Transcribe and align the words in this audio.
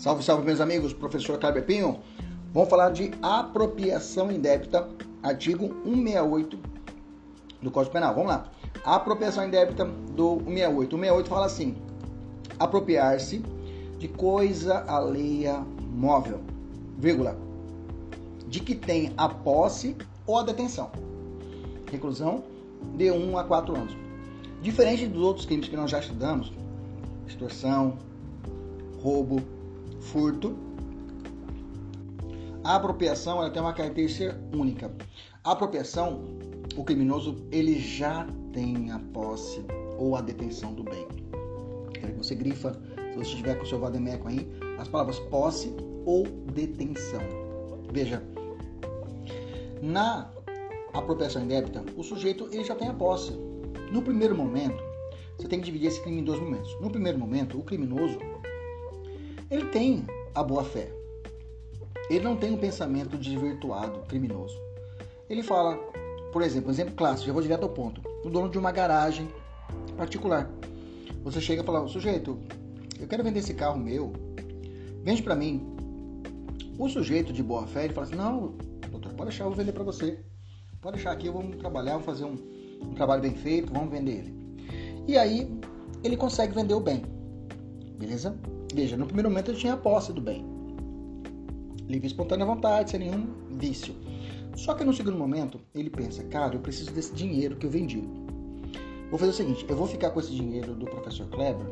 Salve, 0.00 0.24
salve, 0.24 0.46
meus 0.46 0.62
amigos, 0.62 0.94
professor 0.94 1.38
Kleber 1.38 1.62
Pinho. 1.62 1.98
Vamos 2.54 2.70
falar 2.70 2.88
de 2.88 3.10
apropriação 3.20 4.32
indébita, 4.32 4.88
artigo 5.22 5.68
168 5.84 6.58
do 7.60 7.70
Código 7.70 7.92
Penal. 7.92 8.14
Vamos 8.14 8.30
lá. 8.30 8.50
apropriação 8.82 9.46
indébita 9.46 9.84
do 9.84 10.38
168. 10.38 10.96
O 10.96 10.98
168 10.98 11.28
fala 11.28 11.44
assim: 11.44 11.76
apropriar-se 12.58 13.44
de 13.98 14.08
coisa 14.08 14.82
alheia 14.88 15.62
móvel, 15.92 16.40
vírgula, 16.96 17.36
de 18.48 18.60
que 18.60 18.74
tem 18.74 19.12
a 19.18 19.28
posse 19.28 19.94
ou 20.26 20.38
a 20.38 20.42
detenção. 20.42 20.90
Reclusão 21.92 22.42
de 22.96 23.10
1 23.10 23.36
a 23.36 23.44
4 23.44 23.76
anos. 23.76 23.94
Diferente 24.62 25.06
dos 25.06 25.22
outros 25.22 25.44
crimes 25.44 25.68
que 25.68 25.76
nós 25.76 25.90
já 25.90 25.98
estudamos, 25.98 26.50
extorsão, 27.28 27.98
roubo, 29.02 29.42
furto. 30.00 30.56
A 32.64 32.76
apropriação 32.76 33.38
ela 33.38 33.50
tem 33.50 33.62
uma 33.62 33.72
característica 33.72 34.38
única. 34.54 34.92
A 35.44 35.52
apropriação, 35.52 36.22
o 36.76 36.84
criminoso 36.84 37.36
ele 37.50 37.78
já 37.78 38.26
tem 38.52 38.90
a 38.90 38.98
posse 38.98 39.64
ou 39.98 40.16
a 40.16 40.20
detenção 40.20 40.74
do 40.74 40.84
bem. 40.84 41.06
Você 42.18 42.34
grifa, 42.34 42.72
se 43.12 43.16
você 43.16 43.30
estiver 43.30 43.54
com 43.56 43.64
o 43.64 43.66
seu 43.66 43.78
vademeco 43.78 44.28
aí, 44.28 44.46
as 44.78 44.88
palavras 44.88 45.18
posse 45.18 45.74
ou 46.04 46.24
detenção. 46.52 47.22
Veja, 47.92 48.22
na 49.80 50.30
apropriação 50.92 51.42
indébita, 51.42 51.82
o 51.96 52.02
sujeito 52.02 52.48
ele 52.52 52.64
já 52.64 52.74
tem 52.74 52.88
a 52.88 52.94
posse. 52.94 53.32
No 53.90 54.02
primeiro 54.02 54.36
momento, 54.36 54.82
você 55.36 55.48
tem 55.48 55.58
que 55.60 55.64
dividir 55.64 55.88
esse 55.88 56.00
crime 56.02 56.20
em 56.20 56.24
dois 56.24 56.38
momentos. 56.38 56.78
No 56.80 56.90
primeiro 56.90 57.18
momento, 57.18 57.58
o 57.58 57.62
criminoso 57.62 58.18
ele 59.50 59.66
tem 59.66 60.06
a 60.34 60.42
boa 60.42 60.62
fé. 60.62 60.88
Ele 62.08 62.24
não 62.24 62.36
tem 62.36 62.52
um 62.52 62.56
pensamento 62.56 63.18
desvirtuado, 63.18 64.00
criminoso. 64.06 64.56
Ele 65.28 65.42
fala, 65.42 65.76
por 66.32 66.42
exemplo, 66.42 66.70
exemplo 66.70 66.94
clássico, 66.94 67.26
já 67.26 67.32
vou 67.32 67.42
direto 67.42 67.64
ao 67.64 67.68
ponto. 67.68 68.00
O 68.24 68.30
dono 68.30 68.48
de 68.48 68.58
uma 68.58 68.70
garagem 68.70 69.28
particular. 69.96 70.48
Você 71.24 71.40
chega 71.40 71.62
e 71.62 71.66
fala, 71.66 71.86
sujeito, 71.88 72.38
eu 72.98 73.06
quero 73.06 73.24
vender 73.24 73.40
esse 73.40 73.54
carro 73.54 73.78
meu, 73.78 74.12
vende 75.02 75.22
para 75.22 75.34
mim. 75.34 75.66
O 76.78 76.88
sujeito 76.88 77.32
de 77.32 77.42
boa 77.42 77.66
fé, 77.66 77.84
ele 77.84 77.92
fala 77.92 78.06
assim, 78.06 78.16
não, 78.16 78.54
doutor, 78.90 79.12
pode 79.12 79.30
deixar, 79.30 79.44
eu 79.44 79.48
vou 79.48 79.56
vender 79.56 79.72
para 79.72 79.84
você. 79.84 80.18
Pode 80.80 80.96
deixar 80.96 81.12
aqui, 81.12 81.28
vamos 81.28 81.56
trabalhar, 81.56 81.92
vamos 81.92 82.06
fazer 82.06 82.24
um, 82.24 82.36
um 82.82 82.94
trabalho 82.94 83.20
bem 83.20 83.34
feito, 83.34 83.72
vamos 83.72 83.90
vender 83.90 84.12
ele. 84.12 85.04
E 85.06 85.18
aí, 85.18 85.50
ele 86.02 86.16
consegue 86.16 86.54
vender 86.54 86.74
o 86.74 86.80
bem. 86.80 87.02
Beleza? 87.98 88.34
Veja, 88.74 88.96
no 88.96 89.06
primeiro 89.06 89.28
momento 89.28 89.50
ele 89.50 89.58
tinha 89.58 89.74
a 89.74 89.76
posse 89.76 90.12
do 90.12 90.20
bem. 90.20 90.44
Livre 91.88 92.06
espontânea 92.06 92.46
vontade, 92.46 92.90
sem 92.90 93.00
nenhum 93.00 93.26
vício. 93.58 93.94
Só 94.54 94.74
que 94.74 94.84
no 94.84 94.92
segundo 94.92 95.16
momento, 95.16 95.60
ele 95.74 95.90
pensa, 95.90 96.22
cara, 96.24 96.54
eu 96.54 96.60
preciso 96.60 96.92
desse 96.92 97.12
dinheiro 97.14 97.56
que 97.56 97.66
eu 97.66 97.70
vendi. 97.70 98.02
Vou 99.10 99.18
fazer 99.18 99.30
o 99.30 99.34
seguinte, 99.34 99.66
eu 99.68 99.76
vou 99.76 99.86
ficar 99.86 100.10
com 100.10 100.20
esse 100.20 100.30
dinheiro 100.30 100.74
do 100.74 100.86
professor 100.86 101.26
Kleber 101.28 101.66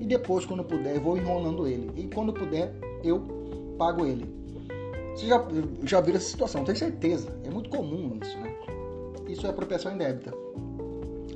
e 0.00 0.04
depois, 0.06 0.44
quando 0.44 0.64
puder, 0.64 0.96
eu 0.96 1.00
vou 1.00 1.16
enrolando 1.16 1.66
ele. 1.66 1.90
E 1.96 2.08
quando 2.08 2.32
puder, 2.32 2.74
eu 3.02 3.20
pago 3.78 4.04
ele. 4.04 4.26
Você 5.14 5.26
já, 5.26 5.46
já 5.84 6.00
viu 6.00 6.16
essa 6.16 6.28
situação, 6.28 6.64
tenho 6.64 6.76
certeza. 6.76 7.34
É 7.44 7.50
muito 7.50 7.70
comum 7.70 8.18
isso, 8.20 8.36
né? 8.38 8.54
Isso 9.28 9.46
é 9.46 9.50
apropriação 9.50 9.94
indébita. 9.94 10.34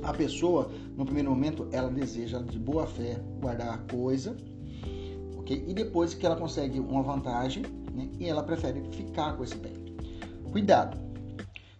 A 0.03 0.13
pessoa, 0.13 0.69
no 0.95 1.05
primeiro 1.05 1.29
momento, 1.29 1.67
ela 1.71 1.89
deseja 1.89 2.39
de 2.39 2.59
boa 2.59 2.85
fé 2.85 3.19
guardar 3.39 3.73
a 3.73 3.77
coisa 3.91 4.35
e 5.53 5.73
depois 5.73 6.13
que 6.13 6.25
ela 6.25 6.35
consegue 6.35 6.79
uma 6.79 7.01
vantagem, 7.01 7.63
né, 7.93 8.09
e 8.19 8.25
ela 8.25 8.43
prefere 8.43 8.83
ficar 8.91 9.35
com 9.35 9.43
esse 9.43 9.55
bem. 9.55 9.73
Cuidado! 10.51 10.97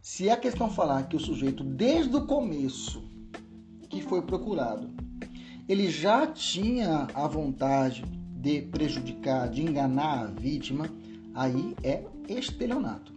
Se 0.02 0.30
a 0.30 0.38
questão 0.38 0.70
falar 0.70 1.04
que 1.08 1.16
o 1.16 1.20
sujeito, 1.20 1.64
desde 1.64 2.16
o 2.16 2.26
começo 2.26 3.04
que 3.90 4.02
foi 4.02 4.22
procurado, 4.22 4.90
ele 5.68 5.90
já 5.90 6.26
tinha 6.26 7.08
a 7.14 7.28
vontade 7.28 8.04
de 8.42 8.62
prejudicar, 8.62 9.50
de 9.50 9.62
enganar 9.62 10.24
a 10.24 10.26
vítima, 10.26 10.90
aí 11.36 11.76
é 11.84 12.04
estelionato. 12.28 13.14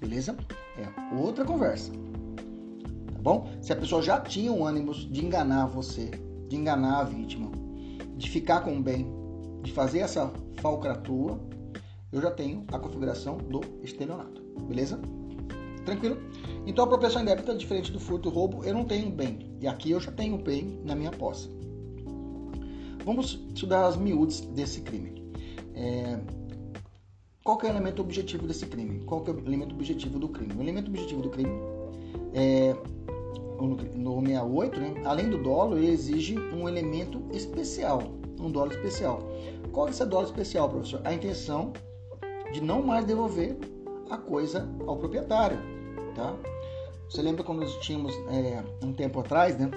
Beleza? 0.00 0.36
É 0.78 1.14
outra 1.14 1.44
conversa. 1.44 1.92
Tá 1.92 3.22
bom? 3.22 3.50
Se 3.60 3.72
a 3.72 3.76
pessoa 3.76 4.00
já 4.00 4.18
tinha 4.20 4.50
o 4.50 4.64
ânimo 4.64 4.94
de 4.94 5.24
enganar 5.24 5.66
você, 5.66 6.10
de 6.48 6.56
enganar 6.56 7.00
a 7.00 7.04
vítima, 7.04 7.50
de 8.16 8.30
ficar 8.30 8.60
com 8.62 8.78
o 8.78 8.82
bem, 8.82 9.19
de 9.62 9.72
fazer 9.72 10.00
essa 10.00 10.32
falcatrua, 10.60 11.40
eu 12.12 12.20
já 12.20 12.30
tenho 12.30 12.64
a 12.72 12.78
configuração 12.78 13.36
do 13.38 13.60
estelionato. 13.82 14.42
Beleza? 14.66 15.00
Tranquilo? 15.84 16.16
Então 16.66 16.84
a 16.84 16.86
apropriação 16.86 17.22
indébita, 17.22 17.54
diferente 17.54 17.90
do 17.92 18.00
furto 18.00 18.28
e 18.28 18.32
roubo, 18.32 18.64
eu 18.64 18.74
não 18.74 18.84
tenho 18.84 19.10
bem. 19.10 19.56
E 19.60 19.66
aqui 19.66 19.90
eu 19.90 20.00
já 20.00 20.12
tenho 20.12 20.36
bem 20.38 20.80
na 20.84 20.94
minha 20.94 21.10
posse. 21.10 21.48
Vamos 23.04 23.42
estudar 23.54 23.86
as 23.86 23.96
miúdes 23.96 24.40
desse 24.40 24.82
crime. 24.82 25.32
É... 25.74 26.18
Qual 27.42 27.58
é 27.62 27.66
o 27.66 27.68
elemento 27.68 28.02
objetivo 28.02 28.46
desse 28.46 28.66
crime? 28.66 29.00
Qual 29.04 29.24
é 29.26 29.30
o 29.30 29.38
elemento 29.38 29.74
objetivo 29.74 30.18
do 30.18 30.28
crime? 30.28 30.52
O 30.54 30.60
elemento 30.60 30.88
objetivo 30.88 31.22
do 31.22 31.30
crime 31.30 31.58
é 32.34 32.76
no 33.60 34.20
68, 34.20 34.80
né? 34.80 35.02
além 35.04 35.28
do 35.28 35.38
dolo, 35.38 35.76
ele 35.76 35.90
exige 35.90 36.38
um 36.38 36.68
elemento 36.68 37.22
especial, 37.30 38.02
um 38.40 38.50
dolo 38.50 38.72
especial. 38.72 39.20
Qual 39.72 39.86
é 39.86 39.90
esse 39.90 40.04
dolo 40.04 40.26
especial, 40.26 40.68
professor? 40.68 41.00
A 41.04 41.12
intenção 41.12 41.72
de 42.52 42.60
não 42.60 42.82
mais 42.82 43.04
devolver 43.04 43.56
a 44.10 44.16
coisa 44.16 44.68
ao 44.86 44.96
proprietário, 44.96 45.58
tá? 46.14 46.34
Você 47.08 47.22
lembra 47.22 47.42
quando 47.42 47.60
nós 47.60 47.74
tínhamos 47.76 48.14
é, 48.28 48.62
um 48.84 48.92
tempo 48.92 49.20
atrás, 49.20 49.56
né? 49.58 49.70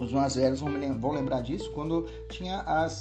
Os 0.00 0.12
mais 0.12 0.36
velhos 0.36 0.60
vão 0.60 1.12
lembrar 1.12 1.42
disso, 1.42 1.70
quando 1.72 2.06
tinha 2.30 2.60
as, 2.60 3.00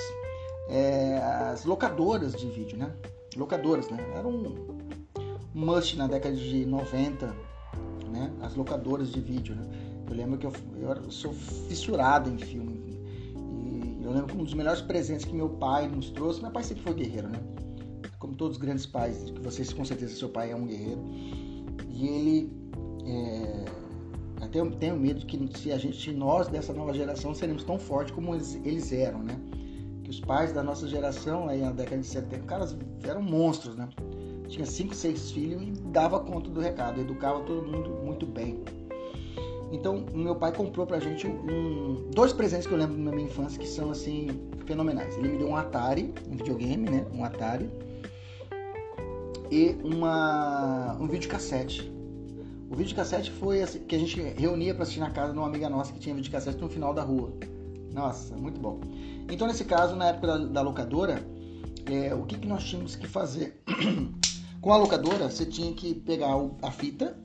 é, 0.68 1.18
as 1.18 1.64
locadoras 1.64 2.34
de 2.34 2.50
vídeo, 2.50 2.78
né? 2.78 2.94
Locadoras, 3.38 3.90
né? 3.90 3.98
Era 4.16 4.28
um 4.28 4.78
must 5.54 5.98
na 5.98 6.08
década 6.08 6.36
de 6.36 6.66
90, 6.66 7.36
né? 8.12 8.34
As 8.42 8.56
locadoras 8.56 9.12
de 9.12 9.22
vídeo, 9.22 9.56
né? 9.56 9.64
Eu 10.10 10.16
lembro 10.16 10.38
que 10.38 10.46
eu, 10.46 10.54
eu 10.82 11.12
sou 11.12 11.32
fissurado 11.32 12.30
em 12.30 12.38
filme. 12.38 12.79
Um 14.32 14.44
dos 14.44 14.54
melhores 14.54 14.82
presentes 14.82 15.26
que 15.26 15.34
meu 15.34 15.50
pai 15.50 15.88
nos 15.88 16.10
trouxe, 16.10 16.42
meu 16.42 16.52
pai 16.52 16.64
sempre 16.64 16.84
foi 16.84 16.94
guerreiro, 16.94 17.30
né? 17.30 17.40
Como 18.20 18.36
todos 18.36 18.58
os 18.58 18.62
grandes 18.62 18.86
pais, 18.86 19.32
que 19.32 19.42
vocês 19.42 19.72
com 19.72 19.86
certeza 19.86 20.16
seu 20.16 20.30
pai 20.30 20.52
é 20.52 20.56
um 20.56 20.66
guerreiro. 20.66 21.02
E 21.90 22.08
ele 22.08 22.60
é, 23.06 23.66
até 24.42 24.60
eu 24.60 24.72
tenho 24.72 24.98
medo 24.98 25.26
que 25.26 25.38
se 25.58 25.72
a 25.72 25.78
gente, 25.78 26.12
nós 26.14 26.48
dessa 26.48 26.74
nova 26.74 26.94
geração, 26.94 27.34
seremos 27.34 27.64
tão 27.64 27.78
fortes 27.78 28.14
como 28.14 28.34
eles, 28.34 28.56
eles 28.64 28.92
eram, 28.92 29.20
né? 29.24 29.40
Que 30.04 30.10
os 30.10 30.20
pais 30.20 30.54
da 30.54 30.64
nossa 30.64 30.88
geração, 30.88 31.48
aí 31.48 31.62
na 31.62 31.72
década 31.72 32.02
de 32.02 32.08
70, 32.08 32.46
caras 32.46 32.78
eram 33.04 33.22
monstros, 33.22 33.76
né? 33.76 33.90
Tinha 34.48 34.66
cinco, 34.66 34.96
seis 34.96 35.32
filhos 35.32 35.62
e 35.62 35.72
dava 35.92 36.20
conta 36.20 36.50
do 36.50 36.60
recado, 36.60 37.02
educava 37.02 37.42
todo 37.42 37.68
mundo 37.68 37.90
muito 38.04 38.26
bem. 38.26 38.64
Então, 39.72 40.06
meu 40.14 40.36
pai 40.36 40.52
comprou 40.52 40.86
pra 40.86 41.00
gente 41.00 41.28
um, 41.28 42.10
dois 42.12 42.34
presentes 42.34 42.66
que 42.66 42.74
eu 42.74 42.78
lembro 42.78 42.98
na 42.98 43.12
minha 43.12 43.28
infância 43.28 43.60
que 43.60 43.68
são 43.68 43.92
assim 43.92 44.28
fenomenais. 44.66 45.16
Ele 45.18 45.30
me 45.30 45.38
deu 45.38 45.48
um 45.48 45.56
Atari, 45.56 46.14
um 46.28 46.36
videogame, 46.36 46.90
né? 46.90 47.06
Um 47.14 47.24
Atari 47.24 47.70
e 49.52 49.76
uma 49.84 50.98
um 51.00 51.08
videocassete. 51.08 51.92
O 52.70 52.76
videocassete 52.76 53.32
foi 53.32 53.62
assim, 53.62 53.80
que 53.80 53.96
a 53.96 54.00
gente 54.00 54.20
reunia 54.22 54.74
para 54.74 54.84
assistir 54.84 55.00
na 55.00 55.10
casa 55.10 55.34
de 55.34 55.40
uma 55.40 55.48
amiga 55.48 55.70
nossa 55.70 55.92
que 55.92 56.00
tinha 56.00 56.14
videocassete 56.16 56.60
no 56.60 56.70
final 56.70 56.94
da 56.94 57.02
rua. 57.02 57.34
Nossa, 57.92 58.36
muito 58.36 58.60
bom. 58.60 58.80
Então, 59.30 59.48
nesse 59.48 59.66
caso, 59.66 59.96
na 59.96 60.10
época 60.10 60.28
da, 60.28 60.38
da 60.38 60.62
locadora, 60.62 61.24
é, 61.86 62.14
o 62.14 62.24
que, 62.24 62.38
que 62.38 62.48
nós 62.48 62.64
tínhamos 62.64 62.96
que 62.96 63.08
fazer? 63.08 63.62
Com 64.62 64.74
a 64.74 64.78
locadora, 64.78 65.30
você 65.30 65.46
tinha 65.46 65.74
que 65.74 65.96
pegar 65.96 66.36
a 66.62 66.72
fita 66.72 67.18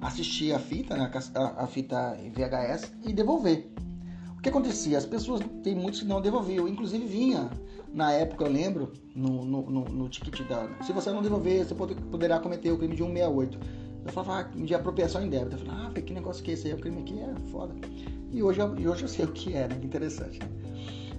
assistir 0.00 0.52
a 0.52 0.58
fita, 0.58 0.96
né, 0.96 1.10
a, 1.34 1.64
a 1.64 1.66
fita 1.66 2.16
VHS 2.34 2.92
e 3.06 3.12
devolver. 3.12 3.70
O 4.36 4.40
que 4.40 4.48
acontecia? 4.48 4.96
As 4.96 5.04
pessoas, 5.04 5.40
tem 5.62 5.74
muitos 5.74 6.00
que 6.00 6.06
não 6.06 6.20
devolviam, 6.20 6.68
inclusive 6.68 7.04
vinha, 7.06 7.50
na 7.92 8.12
época 8.12 8.44
eu 8.44 8.50
lembro, 8.50 8.92
no, 9.14 9.44
no, 9.44 9.70
no, 9.70 9.84
no 9.84 10.08
ticket 10.08 10.46
da. 10.46 10.68
Se 10.82 10.92
você 10.92 11.10
não 11.10 11.22
devolver, 11.22 11.64
você 11.64 11.74
pode, 11.74 11.94
poderá 11.94 12.38
cometer 12.38 12.70
o 12.70 12.78
crime 12.78 12.94
de 12.94 13.02
168. 13.02 13.58
Eu 14.06 14.12
falava 14.12 14.40
ah, 14.40 14.64
de 14.64 14.74
apropriação 14.74 15.24
indébita. 15.24 15.56
Eu 15.56 15.66
falava, 15.66 15.88
ah, 15.88 16.00
que 16.00 16.12
negócio 16.12 16.42
que 16.42 16.50
é 16.50 16.54
esse 16.54 16.68
aí? 16.68 16.74
O 16.74 16.78
crime 16.78 17.00
aqui 17.00 17.18
é 17.18 17.34
foda. 17.50 17.74
E 18.30 18.42
hoje, 18.42 18.60
e 18.78 18.86
hoje 18.86 19.02
eu 19.02 19.08
sei 19.08 19.24
o 19.24 19.32
que 19.32 19.54
é, 19.54 19.68
né? 19.68 19.76
Que 19.80 19.86
interessante. 19.86 20.38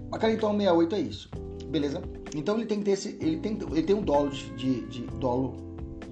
Bacana, 0.09 0.33
então 0.33 0.51
168 0.51 0.95
é 0.95 0.99
isso. 0.99 1.29
Beleza? 1.69 2.01
Então 2.35 2.55
ele 2.55 2.65
tem 2.65 2.79
que 2.79 2.85
ter 2.85 2.91
esse. 2.91 3.09
Ele 3.19 3.37
tem, 3.37 3.57
ele 3.71 3.83
tem 3.83 3.95
um 3.95 4.01
dolo 4.01 4.29
de, 4.29 4.49
de, 4.55 4.81
de 4.87 5.01
dolo 5.17 5.55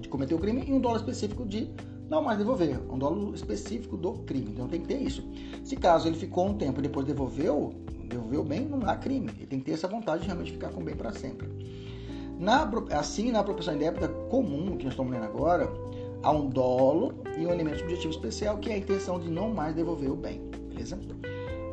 de 0.00 0.08
cometer 0.08 0.34
o 0.34 0.38
crime 0.38 0.64
e 0.66 0.72
um 0.72 0.80
dolo 0.80 0.96
específico 0.96 1.46
de 1.46 1.70
não 2.08 2.22
mais 2.22 2.38
devolver, 2.38 2.80
um 2.90 2.98
dolo 2.98 3.34
específico 3.34 3.96
do 3.96 4.12
crime. 4.12 4.50
Então 4.50 4.66
tem 4.66 4.80
que 4.80 4.88
ter 4.88 4.98
isso. 4.98 5.22
Se 5.62 5.76
caso 5.76 6.08
ele 6.08 6.16
ficou 6.16 6.46
um 6.46 6.54
tempo 6.54 6.80
e 6.80 6.82
depois 6.82 7.06
devolveu, 7.06 7.72
devolveu 8.08 8.42
bem, 8.42 8.64
não 8.64 8.88
há 8.88 8.96
crime. 8.96 9.30
Ele 9.36 9.46
tem 9.46 9.58
que 9.58 9.66
ter 9.66 9.72
essa 9.72 9.86
vontade 9.86 10.22
de 10.22 10.26
realmente 10.26 10.52
ficar 10.52 10.70
com 10.70 10.80
o 10.80 10.84
bem 10.84 10.96
para 10.96 11.12
sempre. 11.12 11.48
Na, 12.38 12.70
assim, 12.92 13.30
na 13.30 13.40
apropriação 13.40 13.74
indébita 13.74 14.08
comum, 14.30 14.76
que 14.76 14.84
nós 14.84 14.92
estamos 14.92 15.12
lendo 15.12 15.24
agora, 15.24 15.70
há 16.22 16.30
um 16.30 16.48
dolo 16.48 17.14
e 17.36 17.44
um 17.44 17.50
elemento 17.50 17.80
subjetivo 17.80 18.10
especial, 18.10 18.58
que 18.58 18.70
é 18.70 18.74
a 18.74 18.78
intenção 18.78 19.18
de 19.18 19.28
não 19.28 19.50
mais 19.50 19.74
devolver 19.74 20.10
o 20.10 20.16
bem. 20.16 20.40
Beleza? 20.68 20.98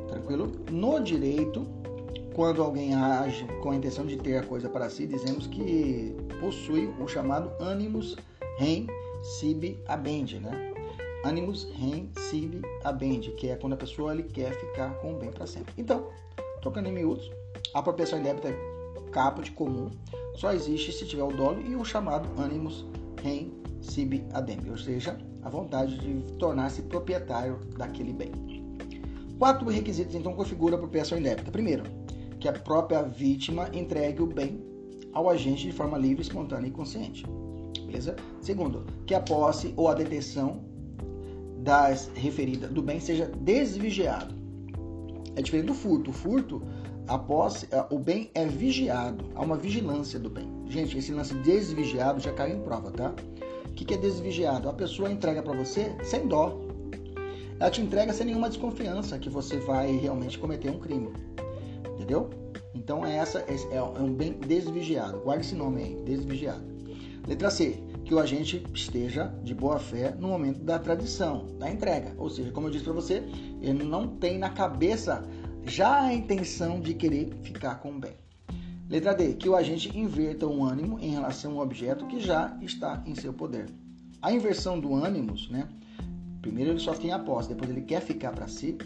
Tranquilo? 0.07 0.51
No 0.71 0.99
direito, 0.99 1.65
quando 2.33 2.61
alguém 2.61 2.93
age 2.93 3.45
com 3.61 3.71
a 3.71 3.75
intenção 3.75 4.05
de 4.05 4.17
ter 4.17 4.37
a 4.37 4.43
coisa 4.43 4.67
para 4.67 4.89
si, 4.89 5.07
dizemos 5.07 5.47
que 5.47 6.15
possui 6.41 6.89
o 6.99 7.07
chamado 7.07 7.51
animus 7.63 8.17
rem 8.57 8.87
sibi 9.25 9.79
abendi, 9.87 10.39
né? 10.39 10.73
Animus 11.23 11.67
rem 11.73 12.11
sibi 12.29 12.61
abendi, 12.83 13.31
que 13.31 13.49
é 13.49 13.55
quando 13.55 13.73
a 13.73 13.77
pessoa 13.77 14.13
ele 14.13 14.23
quer 14.23 14.53
ficar 14.53 14.93
com 14.99 15.15
o 15.15 15.17
bem 15.17 15.31
para 15.31 15.47
sempre. 15.47 15.73
Então, 15.77 16.07
trocando 16.61 16.87
em 16.87 16.91
miúdos, 16.91 17.31
a 17.73 17.79
apropriação 17.79 18.19
indébita 18.19 18.49
é 18.49 18.75
caput 19.11 19.51
comum 19.53 19.89
só 20.35 20.51
existe 20.51 20.91
se 20.91 21.05
tiver 21.05 21.23
o 21.23 21.31
dolo 21.31 21.61
e 21.61 21.75
o 21.75 21.85
chamado 21.85 22.29
animus 22.41 22.85
rem 23.21 23.53
sibi 23.81 24.23
adendi, 24.33 24.69
ou 24.69 24.77
seja, 24.77 25.17
a 25.41 25.49
vontade 25.49 25.97
de 25.97 26.33
tornar-se 26.33 26.81
proprietário 26.83 27.59
daquele 27.77 28.11
bem. 28.11 28.31
Quatro 29.39 29.69
requisitos 29.69 30.15
então 30.15 30.33
configuram 30.33 30.75
a 30.75 30.77
apropriação 30.77 31.17
indébita. 31.17 31.51
Primeiro, 31.51 31.83
que 32.39 32.49
a 32.49 32.53
própria 32.53 33.01
vítima 33.03 33.69
entregue 33.73 34.21
o 34.21 34.27
bem 34.27 34.61
ao 35.13 35.29
agente 35.29 35.63
de 35.63 35.71
forma 35.71 35.97
livre, 35.97 36.21
espontânea 36.21 36.67
e 36.67 36.71
consciente. 36.71 37.25
Beleza? 37.95 38.15
Segundo, 38.41 38.83
que 39.05 39.15
a 39.15 39.21
posse 39.21 39.73
ou 39.77 39.87
a 39.87 39.93
detenção 39.93 40.65
das 41.59 42.11
referidas 42.13 42.69
do 42.69 42.81
bem 42.81 42.99
seja 42.99 43.31
desvigiado. 43.39 44.35
É 45.35 45.41
diferente 45.41 45.67
do 45.67 45.73
furto. 45.73 46.09
O 46.09 46.13
furto, 46.13 46.61
a 47.07 47.17
posse, 47.17 47.69
o 47.89 47.97
bem 47.97 48.29
é 48.35 48.45
vigiado. 48.45 49.25
Há 49.33 49.41
uma 49.41 49.55
vigilância 49.55 50.19
do 50.19 50.29
bem. 50.29 50.45
Gente, 50.67 50.97
esse 50.97 51.13
lance 51.13 51.33
desvigiado 51.35 52.19
já 52.19 52.33
caiu 52.33 52.57
em 52.57 52.61
prova, 52.61 52.91
tá? 52.91 53.13
O 53.65 53.71
que 53.71 53.93
é 53.93 53.97
desvigiado? 53.97 54.67
A 54.67 54.73
pessoa 54.73 55.09
entrega 55.09 55.41
para 55.41 55.53
você 55.53 55.95
sem 56.03 56.27
dó, 56.27 56.59
ela 57.59 57.71
te 57.71 57.81
entrega 57.81 58.11
sem 58.11 58.25
nenhuma 58.25 58.49
desconfiança 58.49 59.17
que 59.17 59.29
você 59.29 59.57
vai 59.57 59.95
realmente 59.95 60.37
cometer 60.37 60.69
um 60.69 60.79
crime. 60.79 61.13
Entendeu? 61.93 62.29
Então 62.73 63.05
é 63.05 63.15
essa 63.15 63.39
é, 63.39 63.77
é 63.77 63.81
um 63.81 64.13
bem 64.13 64.33
desvigiado. 64.33 65.19
Guarde 65.19 65.45
esse 65.45 65.55
nome 65.55 65.81
aí, 65.81 65.95
desvigiado. 66.03 66.74
Letra 67.27 67.49
C, 67.49 67.83
que 68.03 68.13
o 68.13 68.19
agente 68.19 68.63
esteja 68.73 69.33
de 69.43 69.53
boa 69.53 69.79
fé 69.79 70.15
no 70.19 70.27
momento 70.27 70.59
da 70.59 70.77
tradição, 70.77 71.47
da 71.57 71.69
entrega. 71.71 72.13
Ou 72.17 72.29
seja, 72.29 72.51
como 72.51 72.67
eu 72.67 72.71
disse 72.71 72.83
para 72.83 72.93
você, 72.93 73.23
ele 73.61 73.83
não 73.83 74.07
tem 74.07 74.37
na 74.37 74.49
cabeça 74.49 75.23
já 75.65 76.01
a 76.01 76.13
intenção 76.13 76.79
de 76.79 76.93
querer 76.93 77.33
ficar 77.41 77.75
com 77.75 77.91
o 77.93 77.99
bem. 77.99 78.13
Letra 78.87 79.15
D, 79.15 79.33
que 79.33 79.49
o 79.49 79.55
agente 79.55 79.97
inverta 79.97 80.45
o 80.45 80.63
ânimo 80.63 80.99
em 80.99 81.09
relação 81.09 81.53
ao 81.53 81.63
objeto 81.63 82.05
que 82.05 82.19
já 82.19 82.55
está 82.61 83.01
em 83.05 83.15
seu 83.15 83.33
poder. 83.33 83.65
A 84.21 84.31
inversão 84.31 84.79
do 84.79 84.93
ânimo, 84.93 85.33
né, 85.49 85.67
Primeiro 86.45 86.69
ele 86.69 86.79
só 86.79 86.93
tem 86.93 87.11
a 87.11 87.17
posse, 87.17 87.49
depois 87.49 87.71
ele 87.71 87.81
quer 87.81 87.99
ficar 88.01 88.31
para 88.31 88.47
si, 88.47 88.77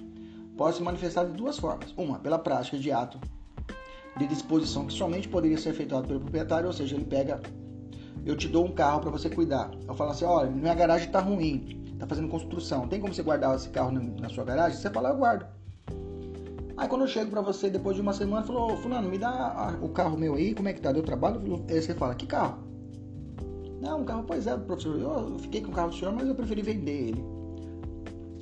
pode 0.55 0.77
se 0.77 0.81
manifestar 0.81 1.25
de 1.25 1.33
duas 1.33 1.59
formas. 1.59 1.93
Uma, 1.97 2.17
pela 2.17 2.39
prática 2.39 2.77
de 2.77 2.89
ato 2.89 3.19
de 4.17 4.25
disposição 4.27 4.85
que 4.85 4.93
somente 4.93 5.27
poderia 5.27 5.57
ser 5.57 5.71
efetuado 5.71 6.07
pelo 6.07 6.21
proprietário, 6.21 6.67
ou 6.67 6.73
seja, 6.73 6.95
ele 6.95 7.03
pega, 7.03 7.41
eu 8.29 8.37
te 8.37 8.47
dou 8.47 8.63
um 8.65 8.71
carro 8.71 9.01
para 9.01 9.09
você 9.09 9.29
cuidar. 9.29 9.71
Eu 9.87 9.95
falo 9.95 10.11
assim, 10.11 10.23
olha, 10.23 10.51
minha 10.51 10.75
garagem 10.75 11.07
está 11.07 11.19
ruim, 11.19 11.83
está 11.93 12.05
fazendo 12.05 12.27
construção, 12.27 12.87
tem 12.87 12.99
como 12.99 13.13
você 13.13 13.23
guardar 13.23 13.55
esse 13.55 13.69
carro 13.69 13.91
na 13.91 14.29
sua 14.29 14.43
garagem? 14.43 14.77
Você 14.77 14.89
fala, 14.89 15.09
eu 15.09 15.17
guardo. 15.17 15.47
Aí 16.77 16.87
quando 16.87 17.01
eu 17.01 17.07
chego 17.07 17.31
para 17.31 17.41
você 17.41 17.69
depois 17.69 17.95
de 17.95 18.01
uma 18.01 18.13
semana, 18.13 18.45
falou, 18.45 18.77
fulano, 18.77 19.09
me 19.09 19.17
dá 19.17 19.75
o 19.81 19.89
carro 19.89 20.15
meu 20.15 20.35
aí, 20.35 20.53
como 20.53 20.69
é 20.69 20.73
que 20.73 20.79
tá? 20.79 20.91
Deu 20.91 21.03
trabalho? 21.03 21.41
Aí 21.67 21.81
você 21.81 21.93
fala, 21.95 22.13
que 22.13 22.27
carro? 22.27 22.59
Não, 23.81 24.01
um 24.01 24.05
carro, 24.05 24.23
pois 24.27 24.45
é, 24.45 24.55
professor, 24.55 24.99
eu 24.99 25.39
fiquei 25.39 25.61
com 25.61 25.71
o 25.71 25.73
carro 25.73 25.89
do 25.89 25.95
senhor, 25.95 26.13
mas 26.13 26.27
eu 26.27 26.35
preferi 26.35 26.61
vender 26.61 27.09
ele. 27.09 27.23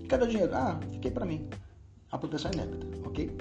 Cadê 0.10 0.26
o 0.26 0.28
dinheiro? 0.28 0.54
Ah, 0.54 0.78
fiquei 0.92 1.12
para 1.12 1.26
mim. 1.26 1.48
Apropriação 2.12 2.52
inébita, 2.52 2.88
ok? 3.08 3.32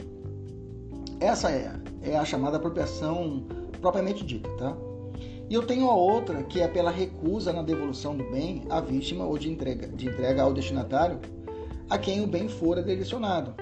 Essa 1.19 1.51
é, 1.51 1.73
é 2.03 2.17
a 2.17 2.25
chamada 2.25 2.57
apropriação 2.57 3.45
propriamente 3.81 4.25
dita, 4.25 4.49
tá? 4.57 4.77
E 5.49 5.55
eu 5.55 5.65
tenho 5.65 5.89
a 5.89 5.95
outra 5.95 6.43
que 6.43 6.61
é 6.61 6.69
pela 6.69 6.91
recusa 6.91 7.53
na 7.53 7.63
devolução 7.63 8.17
do 8.17 8.25
bem 8.31 8.65
à 8.69 8.81
vítima 8.81 9.25
ou 9.25 9.39
de 9.39 9.51
entrega, 9.51 9.87
de 9.89 10.09
entrega 10.09 10.43
ao 10.43 10.53
destinatário 10.53 11.21
a 11.89 11.97
quem 11.97 12.21
o 12.21 12.27
bem 12.27 12.49
fora 12.49 12.83
direcionado. 12.83 13.55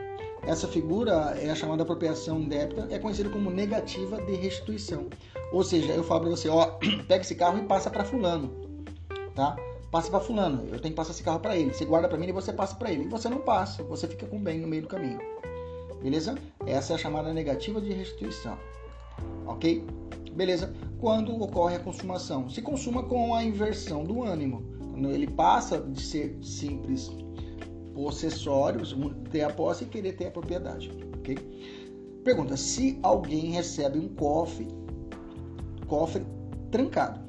Essa 0.47 0.69
figura 0.69 1.37
é 1.41 1.51
a 1.51 1.55
chamada 1.55 1.83
apropriação 1.83 2.43
débita, 2.43 2.87
é 2.91 2.99
conhecida 2.99 3.31
como 3.31 3.51
negativa 3.51 4.21
de 4.23 4.35
restituição. 4.35 5.09
Ou 5.53 5.63
seja, 5.63 5.93
eu 5.93 6.05
falo 6.05 6.23
para 6.23 6.31
você, 6.31 6.49
ó, 6.49 6.67
pega 7.09 7.23
esse 7.23 7.35
carro 7.35 7.59
e 7.59 7.63
passa 7.63 7.91
para 7.91 8.05
fulano, 8.05 8.51
tá? 9.35 9.57
passa 9.95 10.11
para 10.11 10.19
fulano, 10.19 10.65
eu 10.73 10.81
tenho 10.81 10.93
que 10.93 10.97
passar 10.97 11.13
esse 11.13 11.23
carro 11.23 11.39
para 11.39 11.57
ele. 11.57 11.73
Você 11.73 11.85
guarda 11.85 12.09
para 12.09 12.19
mim 12.19 12.27
e 12.27 12.33
você 12.33 12.53
passa 12.53 12.75
para 12.75 12.91
ele. 12.91 13.05
E 13.05 13.09
você 13.09 13.29
não 13.29 13.39
passa, 13.39 13.85
você 13.85 14.09
fica 14.09 14.27
com 14.27 14.41
bem 14.41 14.59
no 14.59 14.67
meio 14.67 14.83
do 14.83 14.89
caminho. 14.89 15.21
Beleza? 16.03 16.35
Essa 16.67 16.95
é 16.95 16.97
a 16.97 16.99
chamada 16.99 17.33
negativa 17.33 17.81
de 17.81 17.93
restituição. 17.93 18.59
Ok? 19.47 19.85
Beleza? 20.35 20.75
Quando 20.99 21.41
ocorre 21.41 21.77
a 21.77 21.81
consumação? 21.81 22.49
Se 22.49 22.61
consuma 22.61 23.03
com 23.03 23.35
a 23.35 23.45
inversão 23.45 24.05
do 24.05 24.23
ânimo. 24.23 24.63
Quando 24.91 25.11
ele 25.11 25.27
passa 25.27 25.81
de 25.81 26.01
ser 26.01 26.39
simples 26.43 27.11
possessório, 27.95 28.81
ter 29.31 29.43
a 29.43 29.51
posse 29.51 29.85
e 29.85 29.87
querer 29.87 30.13
ter 30.15 30.27
a 30.27 30.31
propriedade. 30.31 30.91
Ok? 31.19 31.37
Pergunta: 32.25 32.57
se 32.57 32.99
alguém 33.03 33.51
recebe 33.51 33.99
um 33.99 34.09
cofre, 34.09 34.67
cofre 35.87 36.25
trancado, 36.71 37.21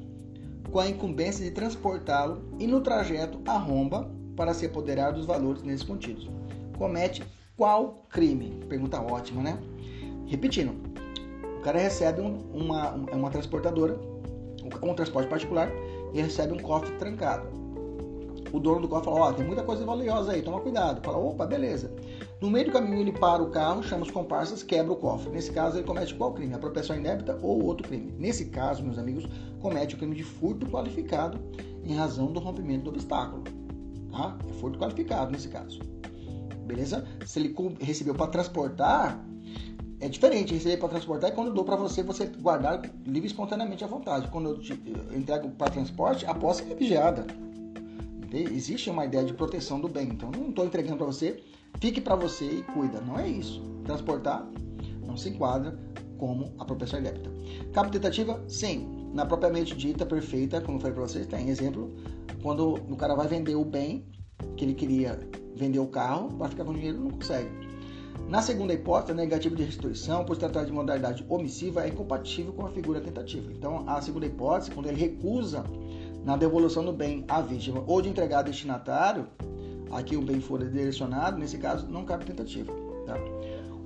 com 0.70 0.80
a 0.80 0.88
incumbência 0.88 1.44
de 1.44 1.50
transportá-lo 1.50 2.42
e 2.58 2.66
no 2.66 2.80
trajeto 2.80 3.40
arromba 3.46 4.10
para 4.34 4.52
se 4.52 4.66
apoderar 4.66 5.12
dos 5.12 5.26
valores 5.26 5.62
neles 5.62 5.82
contidos. 5.82 6.28
Comete 6.76 7.22
qual 7.56 8.06
crime? 8.10 8.64
Pergunta 8.68 9.00
ótima, 9.00 9.42
né? 9.42 9.58
Repetindo, 10.26 10.74
cara 11.66 11.78
recebe 11.78 12.20
um, 12.20 12.38
uma, 12.54 12.92
uma 12.92 13.30
transportadora, 13.30 13.98
um 14.82 14.94
transporte 14.94 15.28
particular, 15.28 15.70
e 16.12 16.20
recebe 16.20 16.52
um 16.52 16.58
cofre 16.58 16.90
trancado 16.96 17.66
o 18.52 18.60
dono 18.60 18.80
do 18.80 18.88
carro 18.88 19.04
fala, 19.04 19.20
ó, 19.20 19.28
oh, 19.28 19.32
tem 19.32 19.46
muita 19.46 19.62
coisa 19.62 19.84
valiosa 19.84 20.32
aí, 20.32 20.42
toma 20.42 20.60
cuidado. 20.60 21.02
Fala, 21.04 21.18
opa, 21.18 21.46
beleza. 21.46 21.92
No 22.40 22.50
meio 22.50 22.66
do 22.66 22.72
caminho 22.72 22.98
ele 22.98 23.12
para 23.12 23.42
o 23.42 23.50
carro, 23.50 23.82
chama 23.82 24.02
os 24.02 24.10
comparsas, 24.10 24.62
quebra 24.62 24.92
o 24.92 24.96
cofre. 24.96 25.30
Nesse 25.30 25.50
caso 25.52 25.76
ele 25.76 25.86
comete 25.86 26.14
qual 26.14 26.32
crime? 26.32 26.54
Apropriação 26.54 26.96
inébita 26.96 27.38
ou 27.42 27.64
outro 27.64 27.86
crime? 27.86 28.14
Nesse 28.18 28.46
caso, 28.46 28.82
meus 28.82 28.98
amigos, 28.98 29.26
comete 29.60 29.94
o 29.94 29.98
crime 29.98 30.14
de 30.14 30.22
furto 30.22 30.66
qualificado 30.66 31.38
em 31.84 31.94
razão 31.94 32.32
do 32.32 32.40
rompimento 32.40 32.84
do 32.84 32.90
obstáculo. 32.90 33.44
Tá? 34.10 34.36
É 34.48 34.52
furto 34.54 34.78
qualificado 34.78 35.30
nesse 35.30 35.48
caso. 35.48 35.80
Beleza? 36.66 37.06
Se 37.24 37.38
ele 37.38 37.54
recebeu 37.80 38.14
para 38.14 38.28
transportar, 38.28 39.24
é 40.06 40.08
diferente. 40.08 40.54
Receber 40.54 40.78
para 40.78 40.88
transportar 40.88 41.30
é 41.30 41.32
quando 41.32 41.48
eu 41.48 41.54
dou 41.54 41.64
para 41.64 41.76
você, 41.76 42.02
você 42.02 42.26
guardar 42.26 42.82
livre 43.04 43.24
e 43.24 43.26
espontaneamente 43.26 43.84
à 43.84 43.86
vontade. 43.86 44.28
Quando 44.28 44.50
eu, 44.50 44.58
te, 44.60 44.80
eu 44.86 45.18
entrego 45.18 45.50
para 45.50 45.70
transporte, 45.70 46.24
a 46.26 46.34
posse 46.34 46.62
é 46.70 46.74
vigiada. 46.74 47.26
Existe 48.32 48.90
uma 48.90 49.04
ideia 49.04 49.24
de 49.24 49.32
proteção 49.32 49.80
do 49.80 49.88
bem. 49.88 50.08
Então, 50.08 50.30
não 50.30 50.50
estou 50.50 50.64
entregando 50.64 50.98
para 50.98 51.06
você, 51.06 51.42
fique 51.80 52.00
para 52.00 52.16
você 52.16 52.44
e 52.44 52.62
cuida. 52.62 53.00
Não 53.00 53.18
é 53.18 53.28
isso. 53.28 53.62
Transportar 53.84 54.46
não 55.06 55.16
se 55.16 55.28
enquadra 55.28 55.78
como 56.18 56.52
apropriação 56.58 56.98
ilícita. 56.98 57.30
Capa 57.72 57.90
tentativa, 57.90 58.42
sim. 58.48 59.10
Na 59.12 59.24
propriamente 59.24 59.74
dita, 59.74 60.04
perfeita, 60.04 60.60
como 60.60 60.76
eu 60.76 60.80
falei 60.80 60.94
para 60.94 61.04
vocês, 61.04 61.26
tem 61.26 61.48
exemplo, 61.48 61.94
quando 62.42 62.74
o 62.74 62.96
cara 62.96 63.14
vai 63.14 63.26
vender 63.26 63.54
o 63.54 63.64
bem, 63.64 64.04
que 64.56 64.64
ele 64.64 64.74
queria 64.74 65.18
vender 65.54 65.78
o 65.78 65.86
carro, 65.86 66.28
para 66.36 66.48
ficar 66.48 66.64
com 66.64 66.74
dinheiro, 66.74 66.98
não 67.00 67.10
consegue. 67.10 67.65
Na 68.28 68.42
segunda 68.42 68.74
hipótese, 68.74 69.12
a 69.12 69.14
negativa 69.14 69.54
de 69.54 69.62
restituição, 69.62 70.24
por 70.24 70.34
se 70.34 70.40
tratar 70.40 70.64
de 70.64 70.72
modalidade 70.72 71.24
omissiva, 71.28 71.84
é 71.84 71.88
incompatível 71.88 72.52
com 72.52 72.66
a 72.66 72.70
figura 72.70 73.00
tentativa. 73.00 73.52
Então, 73.52 73.84
a 73.86 74.00
segunda 74.02 74.26
hipótese, 74.26 74.70
quando 74.70 74.86
ele 74.86 75.00
recusa 75.00 75.64
na 76.24 76.36
devolução 76.36 76.84
do 76.84 76.92
bem 76.92 77.24
à 77.28 77.40
vítima 77.40 77.84
ou 77.86 78.02
de 78.02 78.08
entregar 78.08 78.38
ao 78.38 78.44
destinatário, 78.44 79.28
aqui 79.92 80.16
o 80.16 80.22
bem 80.22 80.40
for 80.40 80.58
direcionado, 80.68 81.38
nesse 81.38 81.56
caso 81.58 81.86
não 81.88 82.04
cabe 82.04 82.24
tentativa. 82.24 82.72
Tá? 83.06 83.14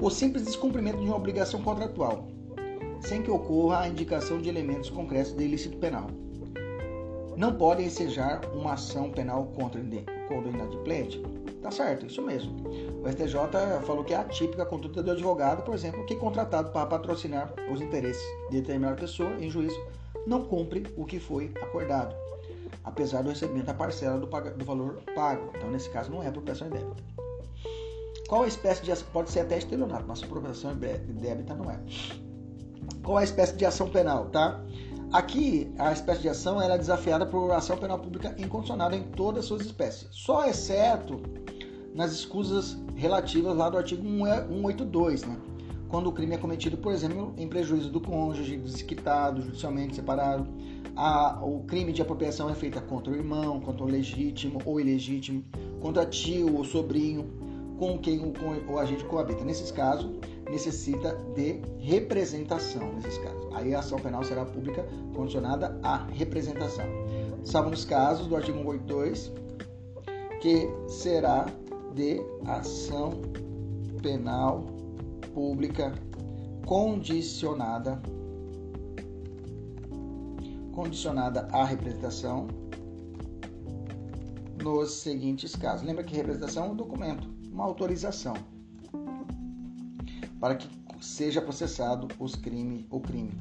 O 0.01 0.09
simples 0.09 0.45
descumprimento 0.45 0.99
de 0.99 1.05
uma 1.05 1.17
obrigação 1.17 1.61
contratual, 1.63 2.27
sem 3.01 3.23
que 3.23 3.31
ocorra 3.31 3.81
a 3.81 3.89
indicação 3.89 4.41
de 4.41 4.49
elementos 4.49 4.89
concretos 4.89 5.33
de 5.33 5.45
ilícito 5.45 5.77
penal. 5.77 6.07
Não 7.37 7.55
pode 7.55 7.83
ensejar 7.83 8.41
uma 8.55 8.73
ação 8.73 9.11
penal 9.11 9.53
contra 9.55 9.81
o 9.81 10.49
inadimplente? 10.49 11.23
Tá 11.63 11.71
certo, 11.71 12.07
isso 12.07 12.23
mesmo. 12.23 12.55
O 13.03 13.09
STJ 13.09 13.85
falou 13.87 14.05
que 14.05 14.13
é 14.13 14.17
atípica 14.17 14.63
a 14.63 14.67
conduta 14.67 15.03
do 15.03 15.11
advogado, 15.11 15.63
por 15.63 15.75
exemplo, 15.75 16.05
que 16.05 16.15
é 16.15 16.17
contratado 16.17 16.71
para 16.71 16.87
patrocinar 16.87 17.53
os 17.73 17.81
interesses 17.81 18.23
de 18.51 18.61
determinada 18.61 18.97
pessoa 18.97 19.31
em 19.41 19.51
juízo 19.51 19.81
não 20.27 20.45
cumpre 20.45 20.87
o 20.97 21.05
que 21.05 21.19
foi 21.19 21.51
acordado 21.63 22.15
apesar 22.85 23.23
do 23.23 23.31
recebimento 23.31 23.67
da 23.67 23.75
parcela 23.75 24.19
do, 24.19 24.27
do 24.27 24.65
valor 24.65 25.03
pago. 25.15 25.51
Então, 25.57 25.71
nesse 25.71 25.89
caso, 25.91 26.11
não 26.11 26.23
é 26.23 26.29
apropriação 26.29 26.67
indébita. 26.67 27.03
Qual 28.29 28.43
a 28.43 28.49
espécie 28.49 28.83
de 28.83 28.93
ação? 28.93 29.09
Pode 29.13 29.31
ser 29.31 29.41
até 29.41 29.59
estelionato, 29.59 30.05
mas 30.07 30.23
apropriação 30.23 30.75
débita 30.75 31.55
não 31.55 31.71
é. 31.71 31.79
Qual 33.03 33.19
a 33.19 33.25
espécie 33.25 33.55
de 33.55 33.65
ação 33.65 33.89
penal, 33.91 34.27
tá? 34.27 34.61
Aqui, 35.13 35.73
a 35.79 35.93
espécie 35.93 36.23
de 36.23 36.29
ação 36.29 36.63
é 36.63 36.79
desafiada 36.79 37.27
por 37.27 37.51
ação 37.51 37.77
penal 37.77 37.99
pública 37.99 38.35
incondicionada 38.39 38.95
em 38.95 39.03
todas 39.03 39.41
as 39.41 39.47
suas 39.47 39.63
espécies, 39.63 40.09
só 40.13 40.47
exceto 40.47 41.21
nas 41.95 42.13
escusas 42.13 42.77
relativas 42.95 43.57
lá 43.57 43.69
do 43.69 43.77
artigo 43.77 44.03
182, 44.03 45.25
né? 45.25 45.37
quando 45.91 46.07
o 46.07 46.13
crime 46.13 46.35
é 46.35 46.39
cometido, 46.39 46.77
por 46.77 46.93
exemplo, 46.93 47.35
em 47.37 47.49
prejuízo 47.49 47.91
do 47.91 48.01
cônjuge, 48.01 48.57
desquitado, 48.57 49.43
judicialmente 49.43 49.97
separado. 49.97 50.47
A, 50.95 51.45
o 51.45 51.65
crime 51.65 51.93
de 51.93 52.01
apropriação 52.01 52.49
é 52.49 52.55
feito 52.55 52.81
contra 52.83 53.13
o 53.13 53.17
irmão, 53.17 53.61
contra 53.61 53.85
o 53.85 53.89
legítimo 53.89 54.61
ou 54.65 54.81
ilegítimo, 54.81 55.45
contra 55.81 56.07
tio 56.07 56.57
ou 56.57 56.65
sobrinho, 56.65 57.29
com 57.77 57.99
quem 57.99 58.21
o, 58.21 58.33
com, 58.33 58.73
o 58.73 58.79
agente 58.79 59.05
coabita. 59.05 59.45
Nesses 59.45 59.73
casos, 59.73 60.09
necessita 60.49 61.13
de 61.35 61.61
representação. 61.79 62.93
Nesses 62.95 63.19
casos, 63.19 63.49
aí 63.53 63.75
a 63.75 63.81
ação 63.81 63.99
penal 63.99 64.23
será 64.23 64.45
pública 64.45 64.87
condicionada 65.15 65.77
à 65.83 66.05
representação. 66.07 66.87
Salvo 67.43 67.71
nos 67.71 67.85
casos 67.85 68.29
do 68.29 68.37
artigo 68.37 68.59
182, 68.59 69.33
que 70.41 70.69
será 70.87 71.47
de 71.95 72.21
ação 72.47 73.13
penal 74.03 74.65
pública 75.35 75.93
condicionada 76.67 78.01
condicionada 80.73 81.49
à 81.53 81.65
representação 81.65 82.47
nos 84.63 84.93
seguintes 84.93 85.55
casos. 85.57 85.87
Lembra 85.87 86.05
que 86.05 86.15
representação 86.15 86.67
é 86.67 86.69
um 86.69 86.77
documento, 86.77 87.29
uma 87.53 87.65
autorização 87.65 88.35
para 90.39 90.55
que 90.55 90.69
seja 91.01 91.41
processado 91.43 92.09
os 92.19 92.35
crime, 92.35 92.87
o 92.91 93.01
crime. 93.01 93.33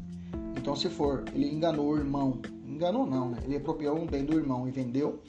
Então, 0.58 0.76
se 0.76 0.90
for, 0.90 1.24
ele 1.34 1.50
enganou 1.50 1.94
o 1.94 1.98
irmão, 1.98 2.42
enganou 2.66 3.06
não, 3.06 3.30
né? 3.30 3.40
Ele 3.46 3.56
apropriou 3.56 3.98
um 3.98 4.06
bem 4.06 4.26
do 4.26 4.38
irmão 4.38 4.68
e 4.68 4.72
vendeu, 4.72 5.22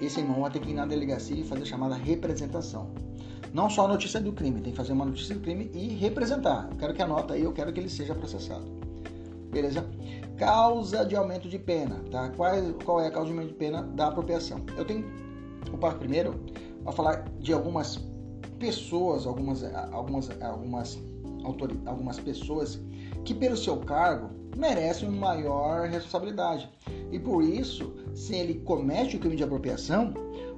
esse 0.00 0.20
irmão 0.20 0.40
vai 0.40 0.50
ter 0.50 0.60
que 0.60 0.70
ir 0.70 0.74
na 0.74 0.86
delegacia 0.86 1.36
e 1.36 1.44
fazer 1.44 1.62
a 1.62 1.66
chamada 1.66 1.94
representação. 1.94 2.90
Não 3.52 3.68
só 3.70 3.86
a 3.86 3.88
notícia 3.88 4.20
do 4.20 4.32
crime, 4.32 4.60
tem 4.60 4.72
que 4.72 4.76
fazer 4.76 4.92
uma 4.92 5.04
notícia 5.04 5.34
do 5.34 5.40
crime 5.40 5.70
e 5.74 5.88
representar. 5.88 6.68
Eu 6.70 6.76
quero 6.76 6.94
que 6.94 7.02
anota 7.02 7.34
aí, 7.34 7.42
eu 7.42 7.52
quero 7.52 7.72
que 7.72 7.80
ele 7.80 7.88
seja 7.88 8.14
processado. 8.14 8.64
Beleza? 9.50 9.84
Causa 10.36 11.04
de 11.04 11.16
aumento 11.16 11.48
de 11.48 11.58
pena, 11.58 11.96
tá? 12.10 12.28
Qual 12.30 12.48
é, 12.54 12.72
qual 12.84 13.00
é 13.00 13.06
a 13.06 13.10
causa 13.10 13.26
de 13.26 13.32
aumento 13.32 13.48
de 13.48 13.58
pena 13.58 13.82
da 13.82 14.08
apropriação? 14.08 14.60
Eu 14.76 14.84
tenho 14.84 15.04
o 15.72 15.78
passo 15.78 15.96
primeiro 15.96 16.34
vai 16.82 16.94
falar 16.94 17.24
de 17.38 17.52
algumas 17.52 18.00
pessoas, 18.58 19.26
algumas 19.26 19.62
algumas 19.92 20.30
algumas 20.42 20.98
algumas 21.86 22.18
pessoas 22.18 22.80
que 23.24 23.34
pelo 23.34 23.56
seu 23.56 23.76
cargo 23.78 24.30
merecem 24.56 25.08
uma 25.08 25.34
maior 25.34 25.88
responsabilidade. 25.88 26.68
E 27.10 27.18
por 27.18 27.42
isso, 27.42 27.94
se 28.14 28.34
ele 28.34 28.54
comete 28.60 29.16
o 29.16 29.20
crime 29.20 29.36
de 29.36 29.44
apropriação, 29.44 30.12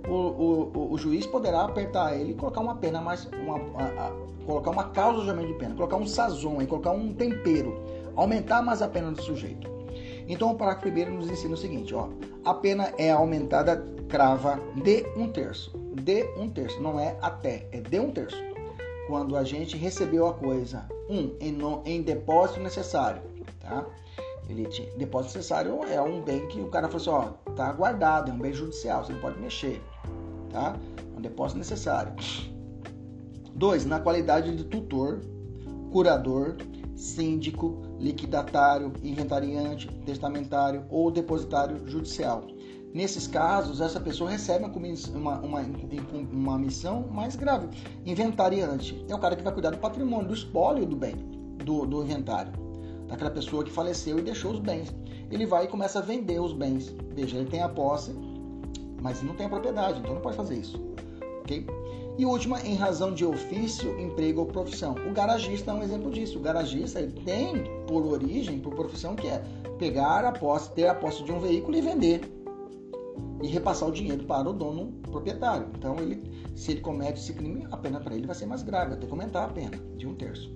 o, 0.08 0.14
o, 0.14 0.92
o, 0.92 0.98
juiz 0.98 1.26
poderá 1.26 1.62
apertar 1.62 2.18
ele 2.18 2.32
e 2.32 2.34
colocar 2.34 2.60
uma 2.60 2.76
pena 2.76 3.00
mais. 3.00 3.26
Uma, 3.26 3.56
a, 3.78 4.06
a, 4.06 4.30
colocar 4.46 4.70
uma 4.70 4.84
causa 4.84 5.22
de 5.22 5.30
aumento 5.30 5.48
de 5.48 5.54
pena, 5.54 5.74
colocar 5.74 5.96
um 5.96 6.06
sazon, 6.06 6.64
colocar 6.66 6.90
um 6.90 7.12
tempero, 7.12 7.78
aumentar 8.16 8.62
mais 8.62 8.82
a 8.82 8.88
pena 8.88 9.12
do 9.12 9.22
sujeito. 9.22 9.68
Então 10.26 10.50
o 10.50 10.54
parágrafo 10.54 10.82
primeiro 10.82 11.12
nos 11.12 11.30
ensina 11.30 11.54
o 11.54 11.56
seguinte: 11.56 11.94
ó, 11.94 12.08
a 12.44 12.54
pena 12.54 12.92
é 12.96 13.10
aumentada, 13.10 13.84
crava 14.08 14.58
de 14.82 15.04
um 15.16 15.28
terço. 15.28 15.72
De 16.02 16.24
um 16.38 16.48
terço, 16.48 16.80
não 16.80 16.98
é 16.98 17.16
até, 17.20 17.68
é 17.72 17.80
de 17.80 18.00
um 18.00 18.10
terço. 18.10 18.49
Quando 19.10 19.36
a 19.36 19.42
gente 19.42 19.76
recebeu 19.76 20.28
a 20.28 20.34
coisa, 20.34 20.86
um, 21.08 21.34
em, 21.40 21.50
no, 21.50 21.82
em 21.84 22.00
depósito 22.00 22.60
necessário, 22.60 23.20
tá? 23.58 23.84
Ele 24.48 24.64
tinha, 24.66 24.88
depósito 24.96 25.36
necessário 25.36 25.82
é 25.82 26.00
um 26.00 26.22
bem 26.22 26.46
que 26.46 26.60
o 26.60 26.68
cara 26.68 26.86
falou 26.86 27.18
assim, 27.24 27.34
ó, 27.48 27.52
tá 27.54 27.72
guardado, 27.72 28.30
é 28.30 28.34
um 28.34 28.38
bem 28.38 28.52
judicial, 28.52 29.04
você 29.04 29.12
não 29.12 29.20
pode 29.20 29.40
mexer, 29.40 29.82
tá? 30.52 30.76
É 30.96 31.18
um 31.18 31.20
depósito 31.20 31.58
necessário. 31.58 32.12
Dois, 33.52 33.84
na 33.84 33.98
qualidade 33.98 34.56
de 34.56 34.62
tutor, 34.62 35.20
curador, 35.90 36.54
síndico, 36.94 37.82
liquidatário, 37.98 38.92
inventariante, 39.02 39.88
testamentário 40.06 40.84
ou 40.88 41.10
depositário 41.10 41.84
judicial. 41.88 42.44
Nesses 42.92 43.26
casos, 43.26 43.80
essa 43.80 44.00
pessoa 44.00 44.30
recebe 44.30 44.64
uma, 44.64 45.38
uma, 45.38 45.60
uma, 46.32 46.58
missão 46.58 47.06
mais 47.08 47.36
grave. 47.36 47.68
Inventariante 48.04 49.04
é 49.08 49.14
o 49.14 49.18
cara 49.18 49.36
que 49.36 49.44
vai 49.44 49.52
cuidar 49.52 49.70
do 49.70 49.78
patrimônio, 49.78 50.26
do 50.26 50.34
espólio 50.34 50.84
do 50.84 50.96
bem, 50.96 51.14
do, 51.64 51.86
do 51.86 52.02
inventário 52.02 52.70
daquela 53.10 53.30
pessoa 53.30 53.64
que 53.64 53.70
faleceu 53.70 54.18
e 54.18 54.22
deixou 54.22 54.52
os 54.52 54.60
bens. 54.60 54.94
Ele 55.30 55.44
vai 55.44 55.64
e 55.64 55.68
começa 55.68 55.98
a 55.98 56.02
vender 56.02 56.40
os 56.40 56.52
bens. 56.52 56.94
Veja, 57.12 57.36
ele 57.36 57.50
tem 57.50 57.60
a 57.60 57.68
posse, 57.68 58.14
mas 59.02 59.20
não 59.22 59.34
tem 59.34 59.46
a 59.46 59.48
propriedade, 59.48 59.98
então 59.98 60.14
não 60.14 60.20
pode 60.20 60.36
fazer 60.36 60.54
isso. 60.54 60.80
Ok? 61.40 61.66
E 62.16 62.24
última, 62.24 62.60
em 62.62 62.74
razão 62.74 63.12
de 63.12 63.24
ofício, 63.24 63.98
emprego 63.98 64.40
ou 64.40 64.46
profissão. 64.46 64.94
O 65.08 65.12
garagista 65.12 65.70
é 65.70 65.74
um 65.74 65.82
exemplo 65.82 66.10
disso. 66.10 66.38
O 66.38 66.42
garagista 66.42 67.00
ele 67.00 67.12
tem 67.22 67.64
por 67.86 68.06
origem, 68.06 68.58
por 68.58 68.74
profissão, 68.74 69.16
que 69.16 69.26
é 69.26 69.42
pegar 69.78 70.24
a 70.24 70.32
posse, 70.32 70.70
ter 70.72 70.86
a 70.86 70.94
posse 70.94 71.24
de 71.24 71.32
um 71.32 71.40
veículo 71.40 71.76
e 71.76 71.80
vender. 71.80 72.39
E 73.42 73.46
repassar 73.46 73.88
o 73.88 73.92
dinheiro 73.92 74.24
para 74.24 74.48
o 74.48 74.52
dono 74.52 74.92
proprietário. 75.10 75.68
Então, 75.76 75.96
ele, 75.98 76.22
se 76.54 76.72
ele 76.72 76.80
comete 76.80 77.20
esse 77.20 77.32
crime, 77.32 77.66
a 77.70 77.76
pena 77.76 77.98
para 78.00 78.14
ele 78.14 78.26
vai 78.26 78.34
ser 78.34 78.46
mais 78.46 78.62
grave, 78.62 78.96
que 78.96 79.10
aumentar 79.10 79.44
a 79.44 79.48
pena 79.48 79.78
de 79.96 80.06
um 80.06 80.14
terço. 80.14 80.50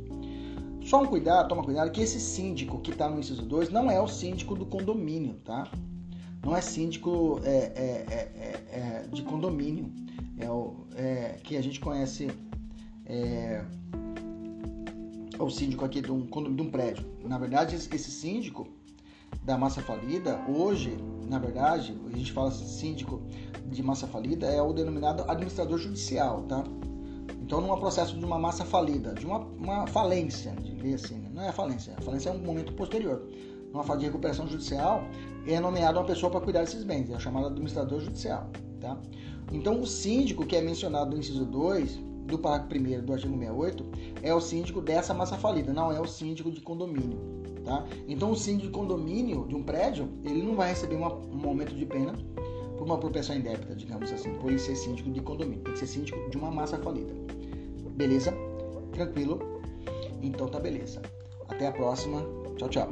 Só 0.85 1.03
um 1.03 1.07
cuidado, 1.07 1.49
toma 1.49 1.63
cuidado, 1.63 1.91
que 1.91 2.03
esse 2.03 2.21
síndico 2.21 2.79
que 2.79 2.91
está 2.91 3.09
no 3.09 3.19
inciso 3.19 3.43
2 3.43 3.71
não 3.71 3.91
é 3.91 3.99
o 3.99 4.07
síndico 4.07 4.55
do 4.55 4.67
condomínio, 4.67 5.35
tá? 5.43 5.67
Não 6.45 6.55
é 6.55 6.61
síndico 6.61 7.41
é, 7.43 7.73
é, 7.75 8.05
é, 8.11 8.79
é 8.79 9.09
de 9.11 9.23
condomínio, 9.23 9.91
é 10.39 10.51
o 10.51 10.75
é, 10.95 11.39
que 11.43 11.57
a 11.57 11.63
gente 11.63 11.81
conhece 11.81 12.31
é, 13.07 13.65
o 15.39 15.49
síndico 15.49 15.87
aqui 15.87 16.03
de 16.03 16.13
um, 16.13 16.27
de 16.27 16.63
um 16.63 16.71
prédio. 16.71 17.07
Na 17.25 17.39
verdade, 17.39 17.75
esse 17.75 18.11
síndico 18.11 18.69
da 19.45 19.59
massa 19.59 19.83
falida, 19.83 20.41
hoje, 20.49 20.97
na 21.29 21.39
verdade, 21.39 21.99
a 22.13 22.17
gente 22.17 22.33
fala 22.33 22.51
síndico 22.51 23.23
de 23.67 23.83
massa 23.83 24.07
falida, 24.07 24.47
é 24.47 24.63
o 24.63 24.73
denominado 24.73 25.25
administrador 25.29 25.79
judicial, 25.79 26.43
tá? 26.43 26.65
Então, 27.43 27.61
num 27.61 27.77
processo 27.77 28.19
de 28.19 28.25
uma 28.25 28.39
massa 28.39 28.65
falida, 28.65 29.13
de 29.13 29.27
uma, 29.27 29.39
uma 29.39 29.87
falência, 29.87 30.53
de 30.53 30.95
assim, 30.95 31.17
né? 31.17 31.31
não 31.33 31.43
é 31.43 31.53
falência, 31.53 31.95
a 31.97 32.01
falência 32.01 32.31
é 32.31 32.33
um 32.33 32.39
momento 32.39 32.73
posterior. 32.73 33.29
Numa 33.71 33.83
fase 33.83 34.01
de 34.01 34.07
recuperação 34.07 34.47
judicial, 34.47 35.05
é 35.47 35.61
nomeada 35.61 35.99
uma 35.99 36.07
pessoa 36.07 36.31
para 36.31 36.41
cuidar 36.41 36.61
desses 36.61 36.85
bens, 36.85 37.11
é 37.11 37.19
chamado 37.19 37.49
administrador 37.49 38.01
judicial. 38.01 38.49
Tá? 38.81 38.97
Então, 39.53 39.81
o 39.81 39.87
síndico 39.87 40.47
que 40.47 40.57
é 40.57 40.63
mencionado 40.63 41.11
no 41.11 41.19
inciso 41.19 41.45
2 41.45 42.01
do 42.25 42.39
parágrafo 42.39 42.75
1 42.75 43.05
do 43.05 43.13
artigo 43.13 43.39
68 43.39 43.87
é 44.23 44.35
o 44.35 44.41
síndico 44.41 44.81
dessa 44.81 45.13
massa 45.13 45.37
falida, 45.37 45.73
não 45.73 45.93
é 45.93 46.01
o 46.01 46.07
síndico 46.07 46.51
de 46.51 46.61
condomínio. 46.61 47.19
Tá? 47.65 47.85
Então, 48.07 48.31
o 48.31 48.37
síndico 48.37 48.67
de 48.67 48.73
condomínio 48.73 49.47
de 49.49 49.55
um 49.55 49.63
prédio, 49.63 50.09
ele 50.23 50.43
não 50.43 50.55
vai 50.55 50.69
receber 50.69 50.97
uma, 50.97 51.15
um 51.15 51.49
aumento 51.49 51.75
de 51.75 51.87
pena 51.87 52.13
por 52.77 52.85
uma 52.85 52.97
apropriação 52.97 53.37
indébita, 53.37 53.75
digamos 53.75 54.13
assim, 54.13 54.35
por 54.35 54.51
ele 54.51 54.59
ser 54.59 54.77
síndico 54.77 55.11
de 55.11 55.21
condomínio. 55.21 55.63
Tem 55.63 55.73
que 55.73 55.79
ser 55.79 55.87
síndico 55.87 56.29
de 56.29 56.37
uma 56.37 56.51
massa 56.51 56.77
falida. 56.79 57.13
Beleza? 57.97 58.35
Tranquilo? 58.93 59.39
Então 60.23 60.49
tá 60.49 60.61
beleza. 60.61 61.01
Até 61.49 61.69
a 61.69 61.73
próxima. 61.73 62.23
Tchau, 62.57 62.69
tchau. 62.69 62.89